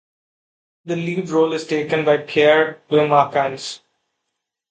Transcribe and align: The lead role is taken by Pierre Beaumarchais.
The 0.85 0.95
lead 0.95 1.29
role 1.29 1.53
is 1.53 1.67
taken 1.67 2.03
by 2.03 2.17
Pierre 2.17 2.81
Beaumarchais. 2.89 3.81